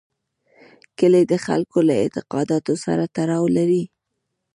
کلي 0.99 1.23
د 1.31 1.33
خلکو 1.45 1.77
له 1.87 1.93
اعتقاداتو 2.01 2.73
سره 2.85 3.03
تړاو 3.15 3.45
لري. 3.57 3.83